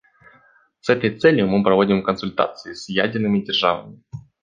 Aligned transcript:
С 0.79 0.89
этой 0.89 1.15
целью 1.19 1.47
мы 1.47 1.61
проводим 1.63 2.01
консультации 2.01 2.73
с 2.73 2.89
ядерными 2.89 3.39
державами. 3.41 4.01